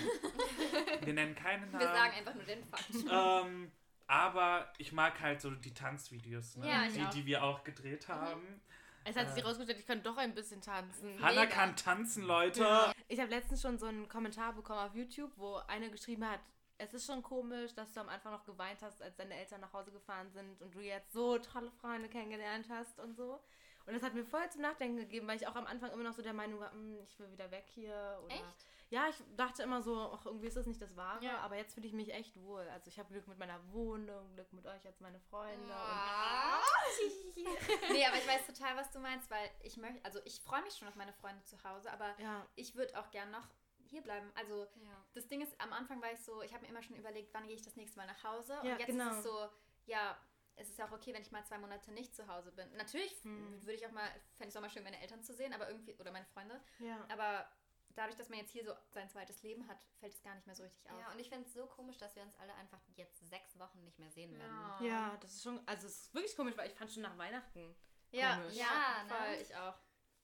[1.03, 1.79] Wir nennen keine Namen.
[1.81, 2.85] Wir sagen einfach nur den Fakt.
[3.11, 3.73] ähm,
[4.07, 6.89] aber ich mag halt so die Tanzvideos, ne?
[6.95, 7.11] Die, auch.
[7.11, 8.61] die wir auch gedreht haben.
[9.05, 9.47] Es hat sich Äh.
[9.47, 11.21] rausgestellt, ich kann doch ein bisschen tanzen.
[11.23, 11.47] Hannah Mega.
[11.55, 12.61] kann tanzen, Leute.
[12.61, 12.93] Ja.
[13.09, 16.41] Ich habe letztens schon so einen Kommentar bekommen auf YouTube, wo eine geschrieben hat,
[16.79, 19.73] es ist schon komisch, dass du am Anfang noch geweint hast, als deine Eltern nach
[19.73, 23.41] Hause gefahren sind und du jetzt so tolle Freunde kennengelernt hast und so.
[23.87, 26.15] Und das hat mir voll zum Nachdenken gegeben, weil ich auch am Anfang immer noch
[26.15, 28.19] so der Meinung war, "Hm, ich will wieder weg hier.
[28.25, 28.67] Oder Echt?
[28.91, 31.39] Ja, ich dachte immer so, ach, irgendwie ist das nicht das Wahre, Ja.
[31.39, 32.69] aber jetzt fühle ich mich echt wohl.
[32.71, 35.73] Also ich habe Glück mit meiner Wohnung, Glück mit euch als meine Freunde.
[35.73, 36.61] Ah.
[37.93, 40.75] nee, aber ich weiß total, was du meinst, weil ich möchte, also ich freue mich
[40.77, 43.47] schon auf meine Freunde zu Hause, aber ja, ich würde auch gern noch
[43.87, 44.31] hier bleiben.
[44.35, 45.05] Also Ja.
[45.15, 47.47] das Ding ist, am Anfang war ich so, ich habe mir immer schon überlegt, wann
[47.47, 48.59] gehe ich das nächste Mal nach Hause.
[48.61, 49.11] Und jetzt genau.
[49.11, 49.49] ist es so,
[49.87, 50.17] ja,
[50.57, 52.71] es ist ja auch okay, wenn ich mal zwei Monate nicht zu Hause bin.
[52.77, 53.61] Natürlich Hm.
[53.63, 55.69] würde ich auch mal, fände ich es auch mal schön, meine Eltern zu sehen, aber
[55.69, 56.61] irgendwie, oder meine Freunde.
[56.81, 57.05] ja.
[57.09, 57.49] Aber
[57.95, 60.55] dadurch, dass man jetzt hier so sein zweites Leben hat, fällt es gar nicht mehr
[60.57, 60.99] so richtig auf.
[60.99, 63.83] Ja, und ich finde es so komisch, dass wir uns alle einfach jetzt sechs Wochen
[63.85, 64.53] nicht mehr sehen werden.
[64.81, 64.87] Ja.
[64.87, 67.75] Ja, das ist schon, also es ist wirklich komisch, weil ich fand schon nach Weihnachten.
[68.11, 68.55] ja, komisch.
[68.57, 69.09] ja, Ja, ne?
[69.11, 69.75] voll, ich auch.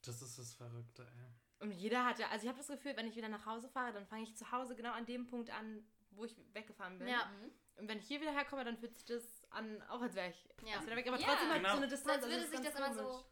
[0.03, 1.33] Das ist das Verrückte, ey.
[1.59, 3.93] Und jeder hat ja, also ich habe das Gefühl, wenn ich wieder nach Hause fahre,
[3.93, 7.09] dann fange ich zu Hause genau an dem Punkt an, wo ich weggefahren bin.
[7.09, 7.25] Ja.
[7.27, 7.51] Mhm.
[7.77, 10.49] Und wenn ich hier wieder herkomme, dann fühlt sich das an, auch als wäre ich
[10.63, 10.83] Ja.
[10.83, 11.07] wieder weg.
[11.09, 11.71] Aber Ja, trotzdem halt genau.
[11.73, 12.15] so eine Distanz.
[12.17, 13.25] als also würde ist sich das immer so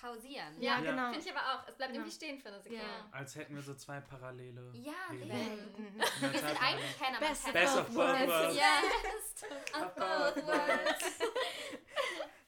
[0.00, 0.60] pausieren.
[0.60, 1.10] Ja, Ja, genau.
[1.12, 1.68] Finde ich aber auch.
[1.68, 2.04] Es bleibt Genau.
[2.04, 2.84] irgendwie stehen für eine Sekunde.
[2.84, 3.08] Ja.
[3.10, 4.70] Als hätten wir so zwei parallele.
[4.74, 4.92] Ja.
[5.12, 5.20] Mhm.
[6.32, 7.52] Wir sind eigentlich Hannah Best.
[7.52, 8.56] Best of both worlds.
[8.56, 11.20] Yes, of both worlds.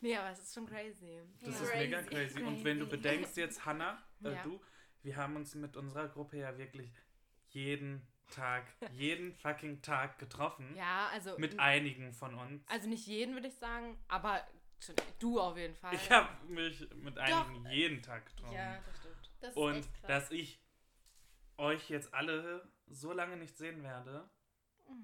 [0.02, 1.20] Nee, aber es ist schon crazy.
[1.42, 1.66] Das Ja.
[1.66, 2.14] ist mega Crazy.
[2.34, 2.42] crazy.
[2.42, 2.96] Und wenn du Crazy.
[2.96, 4.42] bedenkst jetzt, Hannah, äh, Ja.
[4.44, 4.58] du,
[5.02, 6.90] wir haben uns mit unserer Gruppe ja wirklich
[7.48, 10.74] jeden Tag, jeden fucking Tag getroffen.
[10.74, 11.36] Ja, also.
[11.36, 12.66] Mit einigen von uns.
[12.68, 14.42] Also nicht jeden, würde ich sagen, aber
[15.18, 15.94] du auf jeden Fall.
[15.94, 18.54] ich habe mich mit einigen jeden Tag getroffen.
[18.54, 19.30] Ja, das stimmt.
[19.40, 20.62] Das Und dass ich
[21.56, 24.28] euch jetzt alle so lange nicht sehen werde.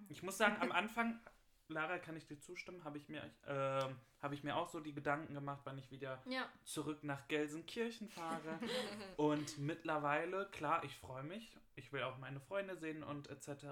[0.09, 1.20] Ich muss sagen, am Anfang,
[1.68, 4.94] Lara, kann ich dir zustimmen, habe ich, mir, ähm, habe ich mir auch so die
[4.94, 6.48] Gedanken gemacht, wann ich wieder ja.
[6.64, 8.59] zurück nach Gelsenkirchen fahre.
[9.16, 11.57] und mittlerweile, klar, ich freue mich.
[11.74, 13.66] Ich will auch meine Freunde sehen und etc.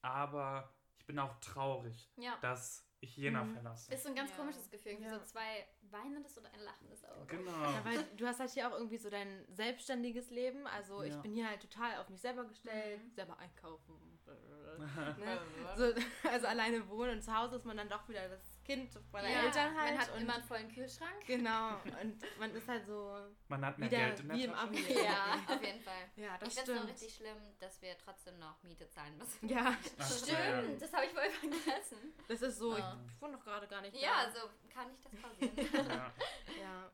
[0.00, 2.38] Aber ich bin auch traurig, ja.
[2.40, 3.52] dass Jena Mhm.
[3.54, 3.92] verlasse.
[3.94, 4.36] Ist so ein ganz Ja.
[4.36, 4.92] komisches Gefühl.
[4.92, 5.18] Irgendwie Ja.
[5.18, 7.26] so zwei weinendes oder ein lachendes Auge.
[7.36, 7.50] Genau.
[7.62, 10.66] Ja, weil du hast halt hier auch irgendwie so dein selbstständiges Leben.
[10.66, 13.10] Also ich bin hier halt total auf mich selber gestellt, Mhm.
[13.14, 13.94] selber einkaufen.
[15.18, 15.40] ne?
[15.76, 19.28] so, also alleine wohnen und zu Hause ist man dann doch wieder das Kind meiner
[19.30, 19.90] Ja, Eltern halt.
[19.94, 21.24] Man hat und immer einen vollen Kühlschrank.
[21.26, 24.62] Genau, und man ist halt so Man hat mehr Geld in der wie im Tasche.
[24.64, 24.92] Abi.
[25.02, 25.54] Ja.
[25.54, 26.10] Auf jeden Fall.
[26.16, 26.90] Ja, das ich finde es nur stimmt.
[26.90, 29.48] richtig schlimm, dass wir trotzdem noch Miete zahlen müssen.
[29.48, 30.60] Ja, Ach so, ja.
[30.62, 32.14] Stimmt, das habe ich voll vergessen.
[32.28, 32.98] das ist so, Ja.
[33.06, 34.32] ich wohne doch gerade gar nicht Ja, da.
[34.32, 35.88] so kann ich das pausieren.
[35.88, 36.12] Ja.
[36.60, 36.90] Ja,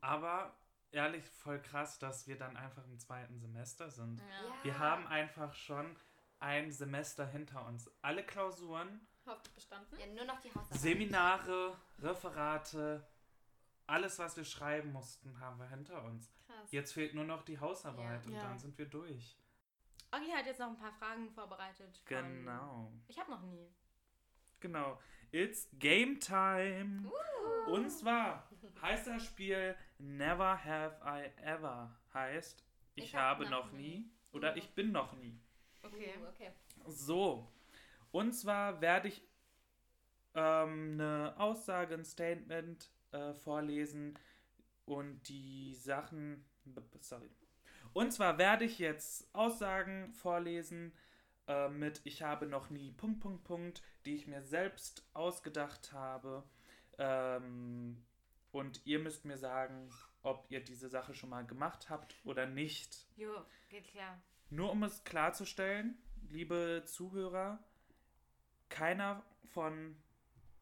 [0.00, 0.54] Aber
[0.92, 4.20] ehrlich, voll krass, dass wir dann einfach im zweiten Semester sind.
[4.20, 4.54] Ja.
[4.64, 5.96] Wir haben einfach schon
[6.38, 7.90] ein Semester hinter uns.
[8.02, 9.98] Alle Klausuren, Hoffentlich bestanden.
[9.98, 10.78] ja, nur noch die Hausarbeit.
[10.80, 13.06] Seminare, Referate,
[13.86, 16.32] alles, was wir schreiben mussten, haben wir hinter uns.
[16.46, 16.72] Krass.
[16.72, 18.28] Jetzt fehlt nur noch die Hausarbeit Ja.
[18.28, 18.42] und Ja.
[18.42, 19.36] dann sind wir durch.
[20.14, 21.96] Oggi hat jetzt noch ein paar Fragen vorbereitet.
[21.96, 22.92] von- Genau.
[23.08, 23.68] Ich habe noch nie.
[24.60, 24.98] Genau.
[25.30, 27.10] It's Game Time.
[27.68, 28.48] Und zwar
[28.82, 31.90] heißt das Spiel Never Have I Ever.
[32.12, 35.40] Heißt, ich, Ich hab habe noch noch nie oder ich bin noch nie.
[35.82, 36.14] Okay.
[36.20, 36.52] Uh, okay.
[36.86, 37.50] So.
[38.12, 39.26] Und zwar werde ich
[40.34, 44.18] ähm, eine Aussage, ein Statement äh, vorlesen
[44.84, 46.44] und die Sachen.
[47.00, 47.30] Sorry.
[47.92, 50.92] Und zwar werde ich jetzt Aussagen vorlesen
[51.46, 56.44] äh, mit Ich habe noch nie Punkt, Punkt, Punkt, die ich mir selbst ausgedacht habe.
[56.98, 58.02] Ähm,
[58.50, 59.90] und ihr müsst mir sagen,
[60.22, 63.06] ob ihr diese Sache schon mal gemacht habt oder nicht.
[63.16, 63.32] Jo,
[63.68, 64.20] geht klar.
[64.50, 65.96] Nur um es klarzustellen,
[66.28, 67.58] liebe Zuhörer,
[68.72, 69.96] keiner von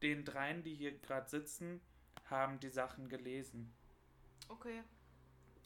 [0.01, 1.81] den dreien, die hier gerade sitzen,
[2.29, 3.73] haben die Sachen gelesen.
[4.49, 4.83] Okay.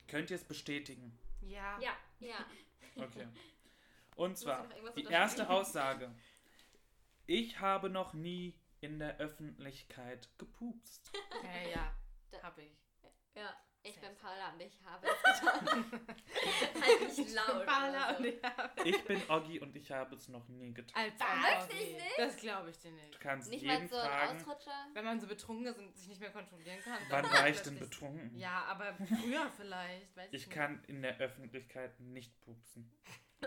[0.08, 1.18] Könnt ihr es bestätigen?
[1.42, 1.80] Ja.
[1.80, 2.46] Ja, ja.
[2.96, 3.28] Okay.
[4.16, 6.14] Und zwar die erste Aussage.
[7.26, 11.12] Ich habe noch nie in der Öffentlichkeit gepupst.
[11.44, 11.96] Ja, ja.
[12.32, 12.72] Da- Hab ich.
[13.34, 13.54] Ja.
[13.88, 15.86] Ich bin Paula und ich habe es getan.
[16.82, 17.66] Halt nicht laut.
[17.68, 18.30] Paula oder und so.
[18.32, 21.04] ich hab Ich bin Oggi und ich habe es noch nie getan.
[21.04, 21.14] Als?
[21.64, 21.74] Oggi.
[21.78, 22.18] Wirklich nicht?
[22.18, 23.20] Das glaube ich dir Du nicht.
[23.20, 24.88] kannst Nicht mal jeden so ein fragen, Ausrutscher.
[24.94, 26.98] Wenn man so betrunken ist und sich nicht mehr kontrollieren kann.
[27.10, 28.36] wann war ich denn betrunken?
[28.36, 30.16] Ja, aber früher vielleicht.
[30.18, 32.92] Weiß ich, Ich kann in der Öffentlichkeit nicht pupsen.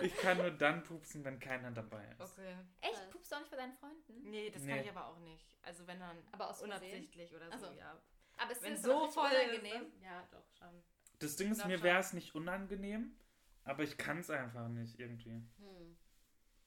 [0.02, 2.20] Ich kann nur dann pupsen, wenn keiner dabei ist.
[2.20, 2.54] Okay.
[2.80, 3.10] Echt?
[3.10, 4.30] Pupst du auch nicht bei deinen Freunden?
[4.30, 4.70] Nee, das Nee.
[4.74, 5.56] kann ich aber auch nicht.
[5.62, 6.78] Also wenn dann Aber aus Versehen?
[6.78, 7.78] unabsichtlich oder so, Ach so.
[7.78, 8.00] ja.
[8.38, 9.82] Aber es Wenn ist so voll unangenehm.
[9.82, 10.02] ist.
[10.02, 10.82] Ja, doch, schon.
[11.18, 13.16] Das Ding ist, Glaub mir wäre es nicht unangenehm,
[13.64, 15.30] aber ich kann es einfach nicht irgendwie.
[15.30, 15.96] Hm.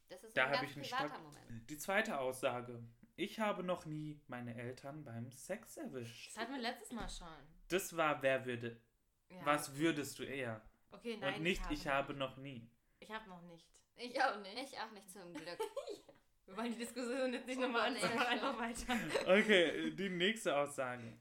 [0.10, 1.70] Das ist Da ein habe ganz ich einen privater stark- Moment.
[1.70, 2.84] Die zweite Aussage.
[3.16, 6.30] Ich habe noch nie meine Eltern beim Sex erwischt.
[6.32, 7.28] Das hatten wir letztes Mal schon.
[7.70, 8.82] Das war, wer würde.
[9.30, 9.46] Ja.
[9.46, 10.62] Was würdest du eher?
[10.92, 11.36] Okay, nein.
[11.36, 12.70] Und nicht, ich habe noch nie.
[13.00, 13.66] Ich habe noch nicht.
[13.96, 14.58] Ich auch nicht.
[14.74, 15.60] Ich auch nicht zum Glück.
[16.46, 18.98] Wir wollen die Diskussion jetzt nicht Oh nochmal anfangen, einfach weiter.
[19.28, 21.18] Okay, die nächste Aussage.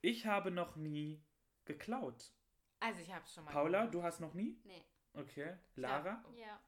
[0.00, 1.24] Ich habe noch nie
[1.64, 2.32] geklaut.
[2.80, 3.94] Also ich habe es schon mal Paula, gemacht.
[3.94, 4.60] du hast noch nie?
[4.64, 4.84] Nee.
[5.14, 5.56] Okay.
[5.76, 6.60] Lara, Ja.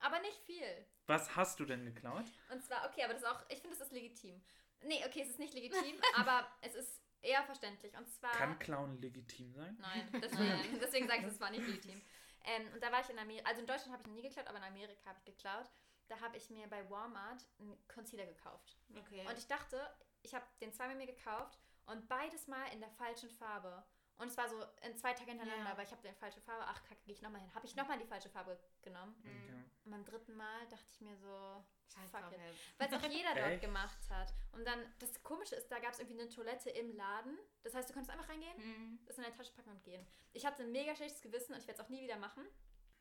[0.00, 0.86] Aber nicht viel.
[1.06, 2.26] was hast du denn geklaut?
[2.50, 4.42] Und zwar, okay, aber das ist auch, ich finde, das ist legitim.
[4.82, 7.96] Nee, okay, es ist nicht legitim, aber es ist eher verständlich.
[7.96, 8.32] Und zwar.
[8.32, 9.78] Kann Klauen legitim sein?
[9.80, 12.02] Nein, deswegen, deswegen sage ich, es war nicht legitim.
[12.44, 14.46] Ähm, und da war ich in Amerika, also in Deutschland habe ich noch nie geklaut,
[14.46, 15.70] aber in Amerika habe ich geklaut.
[16.08, 18.76] Da habe ich mir bei Walmart einen Concealer gekauft.
[18.94, 19.24] Okay.
[19.26, 19.80] Und ich dachte,
[20.20, 23.84] ich habe den zweimal mir gekauft und beides mal in der falschen Farbe.
[24.16, 25.72] Und es war so in zwei Tagen hintereinander, Ja.
[25.72, 26.62] aber ich habe die falsche Farbe.
[26.68, 27.52] Ach, kacke, gehe ich nochmal hin.
[27.52, 29.16] Habe ich nochmal die falsche Farbe genommen.
[29.24, 29.42] Mhm.
[29.48, 29.64] Okay.
[29.84, 32.38] Und beim dritten Mal dachte ich mir so, Scheiß fuck it.
[32.78, 34.32] Weil es auch jeder dort gemacht hat.
[34.52, 37.36] Und dann, das Komische ist, da gab es irgendwie eine Toilette im Laden.
[37.64, 39.00] Das heißt, du konntest einfach reingehen, Mhm.
[39.04, 40.06] das in deine Tasche packen und gehen.
[40.32, 42.46] Ich hatte ein mega schlechtes Gewissen und ich werde es auch nie wieder machen.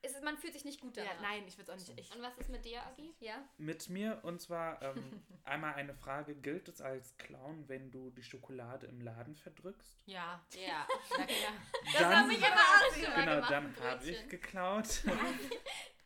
[0.05, 1.21] Es ist, man fühlt sich nicht gut Ja, danach.
[1.21, 1.99] nein, ich würde es auch nicht.
[1.99, 3.13] Ich, Und was ist mit dir, Agi?
[3.21, 3.41] Ja?
[3.57, 8.23] Mit mir und zwar ähm, einmal eine Frage: Gilt es als Clown, wenn du die
[8.23, 9.97] Schokolade im Laden verdrückst?
[10.05, 10.41] ja.
[10.53, 10.85] Ja.
[11.17, 11.53] Na klar.
[11.85, 14.87] Das Dann- habe ich immer auch schon Genau, gemacht, dann habe ich geklaut.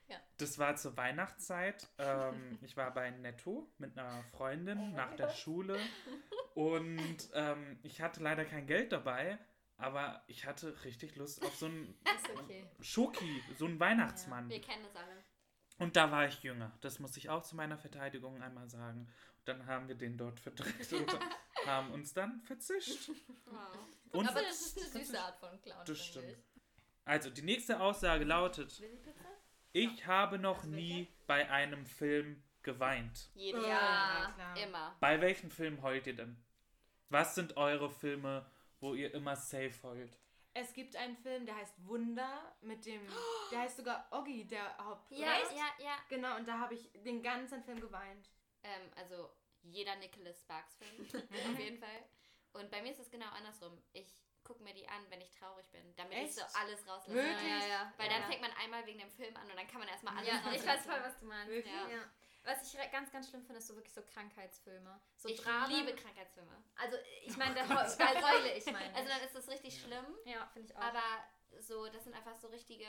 [0.09, 0.15] Ja.
[0.37, 1.85] Das war zur Weihnachtszeit.
[1.97, 5.77] Ähm, ich war bei Netto mit einer Freundin Oh nach der Schule
[6.55, 9.37] und ähm, ich hatte leider kein Geld dabei,
[9.77, 11.95] aber ich hatte richtig Lust auf so einen
[12.37, 12.67] okay.
[12.81, 14.49] Schoki, so einen Weihnachtsmann.
[14.49, 15.23] Wir kennen das alle.
[15.79, 16.71] Und da war ich jünger.
[16.81, 19.01] Das muss ich auch zu meiner Verteidigung einmal sagen.
[19.01, 21.19] Und dann haben wir den dort verdrückt und
[21.67, 23.09] haben uns dann verzischt.
[23.45, 23.77] Wow.
[24.11, 25.85] Und Aber das ist eine süße Art von Clown.
[25.85, 26.37] Das stimmt.
[27.05, 28.81] Also die nächste Aussage lautet:
[29.73, 30.07] Ich.
[30.07, 33.29] Habe noch nie bei einem Film geweint.
[33.35, 34.33] Jedes Ja, Jahr.
[34.33, 34.57] klar.
[34.57, 34.95] Immer.
[34.99, 36.43] Bei welchem Film heult ihr denn?
[37.09, 40.17] Was sind eure Filme, wo ihr immer safe heult?
[40.53, 43.01] Es gibt einen Film, der heißt Wunder mit dem.
[43.51, 45.11] Der heißt sogar Oggi, der Haupt.
[45.11, 45.55] Ja, oder?
[45.55, 45.97] ja, ja.
[46.09, 48.29] Genau, und da habe ich den ganzen Film geweint.
[48.63, 49.29] Ähm, also
[49.61, 51.23] jeder Nicholas Sparks Film.
[51.53, 52.03] auf jeden Fall.
[52.53, 53.79] Und bei mir ist es genau andersrum.
[53.93, 56.33] Ich gucke mir die an, wenn ich traurig bin, damit ich Echt?
[56.35, 57.13] so alles rauslasse.
[57.13, 57.49] Wirklich?
[57.49, 57.93] Ja, ja.
[57.97, 58.17] Weil ja.
[58.17, 60.51] dann fängt man einmal wegen dem Film an und dann kann man erstmal alles Ja,
[60.53, 61.51] ich weiß voll, was du meinst.
[61.51, 61.73] Wirklich?
[61.73, 62.09] Ja.
[62.47, 64.99] Was ich re- ganz, ganz schlimm finde, ist so wirklich so Krankheitsfilme.
[65.17, 65.69] So Ich Dramen.
[65.75, 66.63] liebe Krankheitsfilme.
[66.77, 68.93] Also, ich meine, da heu- da heule ich meine.
[68.95, 70.81] Also dann ist das richtig schlimm, ja, finde ich auch.
[70.81, 71.03] aber
[71.59, 72.87] so, das sind einfach so richtige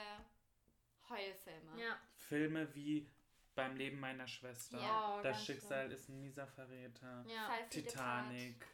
[1.09, 1.81] Heulfilme.
[1.81, 1.99] ja.
[2.15, 3.09] Filme wie
[3.55, 4.79] Beim Leben meiner Schwester.
[4.79, 7.25] Ja, oh, das ganz Schicksal ist ein mieser Verräter.
[7.27, 7.49] ja.
[7.69, 8.65] Titanic.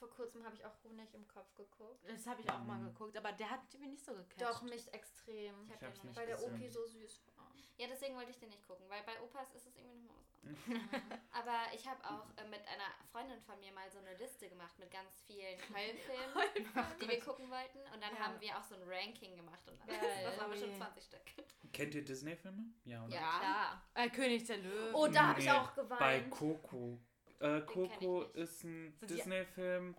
[0.00, 2.08] Vor kurzem habe ich auch Honig im Kopf geguckt.
[2.08, 2.86] Das habe ich auch mal Mhm.
[2.86, 4.40] geguckt, aber der hat mich nicht so gecatcht.
[4.40, 5.54] Doch, mich extrem.
[5.66, 6.42] Ich hab Ich noch nicht Weil der.
[6.42, 7.46] Opi so süß war.
[7.76, 10.36] Ja, deswegen wollte ich den nicht gucken, weil bei Opas ist es irgendwie nochmal was
[10.74, 11.20] anderes.
[11.32, 14.78] Aber ich habe auch äh, mit einer Freundin von mir mal so eine Liste gemacht
[14.78, 17.78] mit ganz vielen Heulfilmen, die wir gucken wollten.
[17.94, 18.20] Und dann Ja.
[18.20, 20.00] haben wir auch so ein Ranking gemacht und alles.
[20.00, 20.24] Geil.
[20.24, 20.78] Das waren bestimmt je.
[20.78, 21.20] 20 Stück.
[21.72, 22.64] Kennt ihr Disney-Filme?
[22.84, 23.14] Ja, oder?
[23.14, 23.38] Ja.
[23.38, 23.82] Klar.
[23.94, 24.94] Äh, König der Löwen.
[24.94, 26.30] Oh, da habe ich auch Bei geweint.
[26.30, 26.98] Coco.
[27.40, 29.94] Äh, Coco ist ein Disney-Film.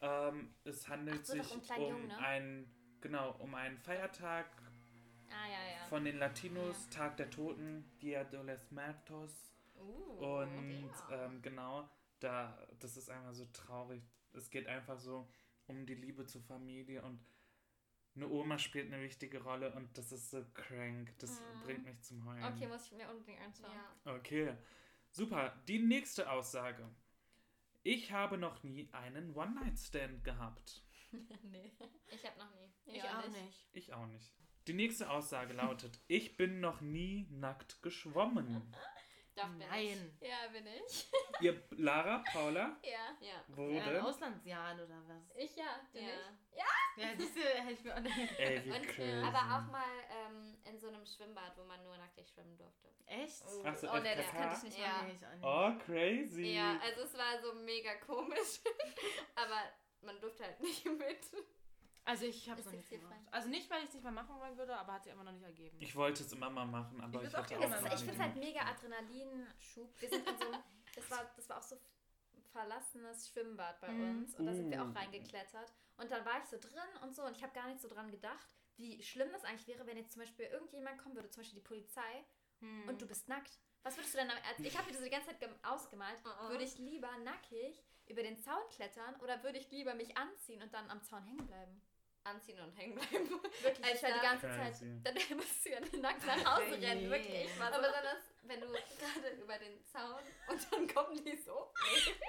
[0.00, 2.18] Ähm, es handelt Ach so, sich um Jungen, ne?
[2.18, 4.46] einen, genau, um einen Feiertag
[5.30, 5.86] Ah, ja, ja.
[5.88, 9.52] von den Latinos, Tag der Toten, Dia de los Muertos.
[9.78, 11.24] Uh, Und ja.
[11.26, 11.88] ähm, genau,
[12.20, 14.02] da, das ist einfach so traurig.
[14.32, 15.28] Es geht einfach so
[15.66, 17.20] um die Liebe zur Familie und
[18.14, 21.12] eine Oma spielt eine wichtige Rolle und das ist so crank.
[21.18, 21.60] Das Mhm.
[21.64, 22.44] bringt mich zum Heulen.
[22.44, 23.72] okay, muss ich mir unbedingt anschauen.
[24.06, 24.14] Ja.
[24.14, 24.54] Okay,
[25.16, 25.52] super.
[25.66, 26.88] Die nächste Aussage.
[27.82, 30.82] Ich habe noch nie einen One-Night-Stand gehabt.
[31.42, 31.72] nee.
[32.08, 32.72] Ich habe noch nie.
[32.86, 33.42] ich Ja, auch nicht.
[33.44, 33.68] nicht.
[33.72, 34.32] Ich auch nicht.
[34.66, 38.74] Die nächste Aussage lautet, ich bin noch nie nackt geschwommen.
[39.36, 40.18] Doch, bin Nein.
[40.22, 41.08] Ja, bin ich.
[41.40, 43.14] Ihr, Lara, Paula, Ja.
[43.20, 43.28] ich.
[43.28, 43.34] Ja.
[43.48, 44.02] wo Ja?
[44.02, 45.36] Auslandsjahren oder was?
[45.36, 45.78] Ich ja.
[45.92, 46.10] Bin ja.
[46.50, 47.02] ich.
[47.02, 48.38] Ja, siehst du, hätte ich mir auch nicht.
[48.38, 49.22] Ey, wie Und, crazy.
[49.26, 52.88] aber auch mal ähm, in so einem Schwimmbad, wo man nur nackig schwimmen durfte.
[53.04, 53.42] Echt?
[53.64, 54.38] Ach so, oh, nee, das FKK?
[54.38, 54.88] könnte ich nicht Ja.
[54.88, 55.10] machen.
[55.14, 55.82] Ich auch nicht.
[55.82, 56.54] Oh, crazy.
[56.54, 58.60] Ja, also es war so mega komisch.
[59.34, 59.60] aber
[60.00, 61.20] man durfte halt nicht mit.
[62.06, 63.14] Also ich habe es noch nicht gemacht.
[63.32, 65.32] Also nicht, weil ich es nicht mal machen wollen würde, aber hat sich immer noch
[65.32, 65.76] nicht ergeben.
[65.80, 67.86] Ich wollte es immer mal machen, aber Ich ich, auch hatte auch machen.
[67.86, 70.00] ich finde es halt mega Adrenalinschub.
[70.00, 70.44] Wir sind in so
[70.94, 74.18] das war, das war auch so ein verlassenes Schwimmbad bei Mhm.
[74.22, 74.88] uns und da sind wir Uh.
[74.90, 75.72] auch reingeklettert.
[75.98, 78.10] Und dann war ich so drin und so und ich habe gar nicht so dran
[78.10, 81.58] gedacht, wie schlimm das eigentlich wäre, wenn jetzt zum Beispiel irgendjemand kommen würde, zum Beispiel
[81.60, 82.24] die Polizei
[82.60, 82.88] Hm.
[82.88, 83.58] und du bist nackt.
[83.82, 86.18] Was würdest du denn, am- also ich habe mir das die ganze Zeit gem- ausgemalt,
[86.24, 86.48] Oh.
[86.50, 90.72] würde ich lieber nackig über den Zaun klettern oder würde ich lieber mich anziehen und
[90.72, 91.82] dann am Zaun hängen bleiben?
[92.26, 93.30] Anziehen und hängen bleiben.
[93.62, 95.00] Wirklich, ich war die da- ganze Zeit, Crazy.
[95.02, 97.48] dann musst du ja nackt nach Hause rennen, wirklich.
[97.56, 101.72] So, Aber besonders, wenn du gerade über den Zaun und dann kommen die so.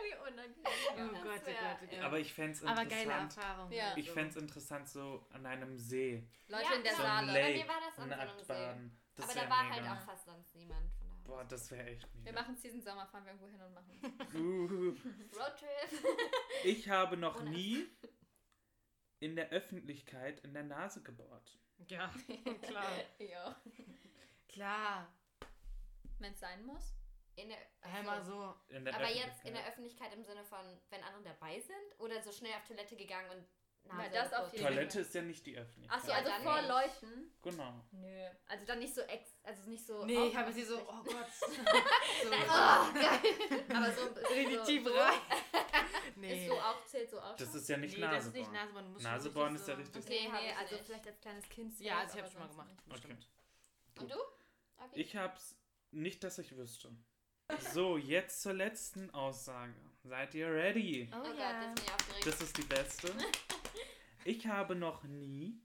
[0.04, 0.56] wie unangenehm.
[0.66, 2.00] Oh das Gott, oh wär- Gott, oh Gott.
[2.04, 3.38] Aber ich fände es Aber geile interessant.
[3.38, 3.72] Erfahrung.
[3.72, 3.94] Ja.
[3.98, 6.28] Ich fände es interessant, so an einem See.
[6.48, 6.98] Leute Ja, in der ja.
[6.98, 7.34] So Saale.
[7.34, 8.92] Bei mir war das an so einem See.
[9.16, 9.76] Das Aber da war mega.
[9.90, 10.92] halt auch fast sonst niemand.
[10.94, 11.24] Von daher.
[11.26, 12.42] Boah, das wäre echt Wir mega.
[12.42, 14.98] machen es diesen Sommer, fahren wir irgendwo hin und machen.
[15.36, 16.16] Roadtrip.
[16.64, 17.88] Ich habe noch nie
[19.20, 21.58] in der Öffentlichkeit in der Nase gebohrt.
[21.88, 22.12] Ja,
[22.62, 22.92] klar.
[23.20, 23.62] Ja.
[24.48, 25.14] Klar.
[26.20, 26.96] Wenn es sein muss.
[27.36, 28.56] In der, Hör Ach mal so.
[28.70, 32.20] In der Aber jetzt in der Öffentlichkeit im Sinne von, wenn andere dabei sind oder
[32.22, 33.46] so schnell auf Toilette gegangen und
[33.88, 35.98] Nase Na, das auf Toilette ist ja nicht die Öffentlichkeit.
[36.00, 36.62] Achso, Ja, also dann vor.
[36.62, 37.32] Leuten.
[37.42, 37.84] Genau.
[37.92, 38.28] Nö.
[38.48, 40.06] Also dann nicht so ex, also nicht so.
[40.06, 41.28] Nee, ich habe sie so, oh Gott.
[41.40, 43.64] so, Oh, geil.
[43.74, 45.14] Aber so, so tief so, rein.
[46.08, 46.48] Ist Nee.
[46.48, 48.86] so auch, zählt so auch Das ist ja nicht nee, das ist nicht Nasebohren.
[48.92, 48.94] Nasebohren.
[48.98, 50.86] Du Nasebohren ist ja so- richtig- Okay, Nee, also nicht.
[50.86, 51.80] vielleicht als kleines Kind.
[51.80, 52.70] Ja, also ich habe schon mal gemacht.
[52.90, 53.18] Das Okay.
[54.00, 54.16] Und du?
[54.78, 54.90] Okay.
[54.94, 55.56] Ich hab's
[55.92, 56.90] nicht, dass ich wüsste.
[57.72, 59.76] So, jetzt zur letzten Aussage.
[60.04, 61.10] Seid ihr ready?
[61.14, 61.62] Oh, Oh Gott, ja.
[61.62, 62.28] jetzt bin ich aufgeregt.
[62.28, 63.08] Das ist die beste.
[64.28, 65.58] Ich habe noch nie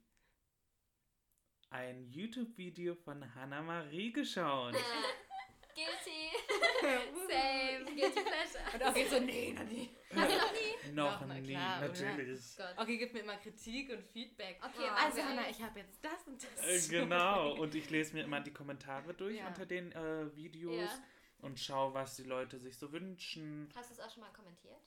[1.70, 4.74] ein YouTube-Video von Hannah Marie geschaut.
[5.74, 6.30] Guilty.
[7.28, 8.62] Same, guilty pleasure.
[8.74, 9.90] Und okay, so, nee, noch nie.
[10.14, 10.92] Hast du noch nie?
[10.94, 12.56] noch Doch, na nie, klar, natürlich.
[12.56, 12.74] Gott.
[12.76, 14.60] Okay, gib mir immer Kritik und Feedback.
[14.64, 15.28] Okay, Oh, Also, okay.
[15.28, 16.86] Hannah, ich habe jetzt das und das.
[16.86, 19.48] Äh, genau, und ich lese mir immer die Kommentare durch Ja.
[19.48, 21.04] unter den äh, Videos Ja.
[21.38, 23.68] und schaue, was die Leute sich so wünschen.
[23.74, 24.78] Hast du es auch schon mal kommentiert?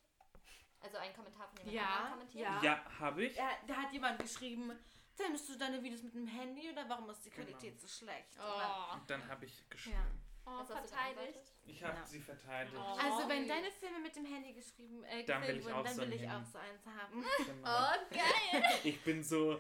[0.86, 2.44] Also einen Kommentar von jemand Ja, anderem kommentiert?
[2.46, 2.62] ja.
[2.64, 3.36] Ja, habe ich.
[3.36, 4.72] Ja, da hat jemand geschrieben,
[5.16, 7.46] filmst du deine Videos mit dem Handy oder warum ist die Genau.
[7.48, 8.38] Qualität so schlecht?
[8.40, 9.98] Oh, Und dann habe ich geschrieben.
[10.46, 10.52] Ja.
[10.52, 11.54] oh du verteidigt.
[11.66, 12.06] Ich habe Ja.
[12.06, 12.76] sie verteidigt.
[12.78, 12.98] Oh.
[13.02, 15.84] Also wenn deine Filme mit dem Handy geschrieben, äh, Dann will gefilmt ich wurden, auch
[15.86, 16.36] dann so will ich Handy.
[16.36, 17.26] auch so eins haben.
[17.48, 17.70] Genau.
[17.70, 18.64] Oh, geil.
[18.84, 19.60] Ich bin so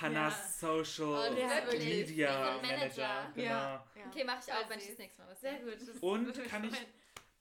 [0.00, 1.64] Hannahs Social Oh, ja.
[1.72, 2.62] Media Manager.
[2.62, 3.32] Manager.
[3.34, 3.48] Genau.
[3.50, 3.86] Ja.
[4.06, 6.02] Okay, mache ich auch, wenn ich das nächste Mal was Sehr gut.
[6.02, 6.86] Und kann ich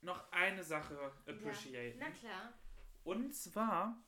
[0.01, 1.99] noch eine Sache appreciaten.
[1.99, 2.53] Na klar.
[3.03, 4.01] Und zwar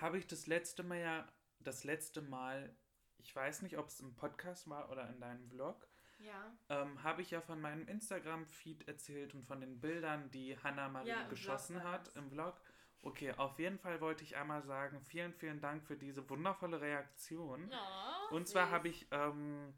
[0.00, 1.28] habe ich das letzte Mal ja,
[1.60, 2.74] das letzte Mal,
[3.18, 5.86] ich weiß nicht, ob es im Podcast war oder in deinem Vlog,
[6.18, 6.52] Ja.
[6.68, 11.08] ähm, habe ich ja von meinem Instagram-Feed erzählt und von den Bildern, die Hannah Marie
[11.08, 12.60] Ja, geschossen Vlog hat im Vlog.
[13.02, 17.70] Okay, auf jeden Fall wollte ich einmal sagen, vielen, vielen Dank für diese wundervolle Reaktion.
[17.70, 19.74] Oh, Und zwar habe ich ähm,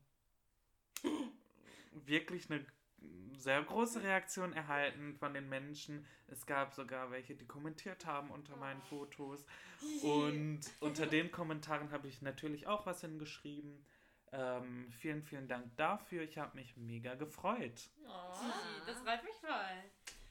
[1.93, 2.65] wirklich eine
[3.39, 6.07] sehr große Reaktion erhalten von den Menschen.
[6.27, 9.45] Es gab sogar welche, die kommentiert haben unter meinen Fotos.
[10.03, 13.85] Und unter den Kommentaren habe ich natürlich auch was hingeschrieben.
[14.33, 16.23] Ähm, vielen, vielen Dank dafür.
[16.23, 17.89] Ich habe mich mega gefreut.
[18.07, 18.35] Oh.
[18.87, 19.85] Das freut mich voll.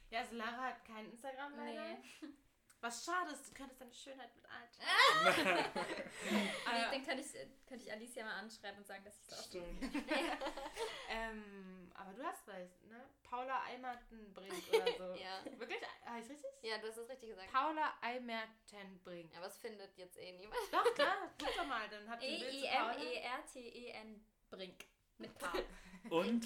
[0.10, 1.84] Ja, also Lara hat kein Instagram leider.
[2.22, 2.28] Nee.
[2.86, 4.70] Was schade ist, du könntest deine Schönheit mit alt.
[6.30, 6.52] Nee,
[6.92, 9.52] dann könnte ich, könnte ich Alicia mal anschreiben und sagen, dass ich es auch
[11.10, 13.10] Ähm, aber du hast recht, ne?
[13.24, 15.20] Paula Eimertenbrink oder so.
[15.20, 15.44] Ja.
[15.58, 15.82] Wirklich?
[16.06, 16.52] Heißt richtig?
[16.62, 17.52] Ja, du hast es richtig gesagt.
[17.52, 19.36] Paula Eimertenbrink.
[19.36, 20.62] Aber es findet jetzt eh niemand.
[20.72, 22.98] Doch, klar, guck doch mal, dann habt ihr ein Bild zu Paula.
[22.98, 24.86] E-I-M-E-R-T-E-N Brink.
[25.18, 25.52] Mit K.
[26.12, 26.46] Und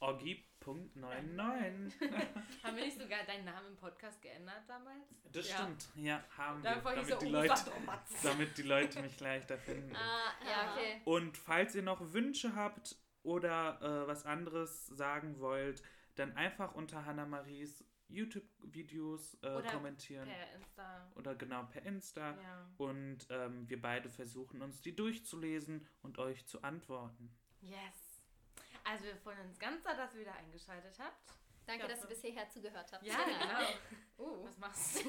[0.00, 1.92] Oggi.99.
[2.62, 5.04] Haben wir nicht sogar deinen Namen im Podcast geändert damals?
[5.32, 5.56] Das Ja.
[5.56, 5.88] stimmt.
[5.96, 6.82] Ja, haben Da wir.
[6.82, 9.94] Damit, so, die oh, Leute, oh, damit die Leute mich leichter finden.
[9.94, 11.00] Ah, ja, okay.
[11.04, 15.82] Und falls ihr noch Wünsche habt oder äh, was anderes sagen wollt,
[16.14, 20.28] dann einfach unter Hannah Maries YouTube-Videos äh, kommentieren.
[20.28, 21.12] Per Insta.
[21.16, 22.30] Oder genau per Insta.
[22.40, 22.70] Ja.
[22.76, 27.34] Und ähm, wir beide versuchen uns die durchzulesen und euch zu antworten.
[27.60, 28.03] Yes.
[28.84, 31.32] Also wir freuen uns ganz sehr, dass ihr wieder eingeschaltet habt.
[31.66, 33.02] Danke, dass ihr bis hierher zugehört habt.
[33.02, 33.66] Ja, genau.
[34.18, 35.00] Uh, Was machst du?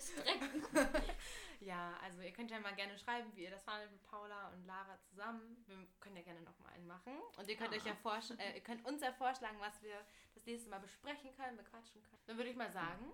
[0.00, 0.64] streng.
[1.60, 4.64] ja, also ihr könnt ja mal gerne schreiben, wie ihr das fandet mit Paula und
[4.66, 5.62] Lara zusammen.
[5.66, 7.20] Wir können ja gerne nochmal einen machen.
[7.36, 10.02] Und ihr könnt euch ja vorsch- äh, ihr könnt uns ja vorschlagen, was wir
[10.34, 12.22] das nächste Mal besprechen können, bequatschen können.
[12.26, 13.12] Dann würde ich mal sagen,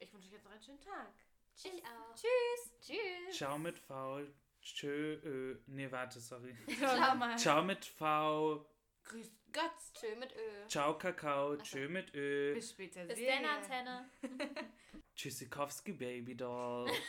[0.00, 1.12] ich wünsche euch jetzt noch einen schönen Tag.
[1.56, 2.14] Ich auch.
[2.16, 2.72] Tschüss.
[2.80, 3.36] Tschüss.
[3.36, 4.22] Ciao mit V.
[4.64, 5.20] Tschö.
[5.22, 5.56] Ö.
[5.66, 6.56] Nee, warte, sorry.
[6.78, 7.14] Ciao.
[7.16, 7.36] Mal.
[7.38, 8.66] Ciao mit V.
[9.04, 9.94] Grüß Gott.
[9.94, 10.68] Tschö mit Ö.
[10.68, 11.56] Ciao Kakao.
[11.56, 12.54] Tschö mit Ö.
[12.54, 13.04] Bis später.
[13.04, 14.10] Bis dann, Antenne.
[15.16, 16.90] Tschüssikowski Baby Doll.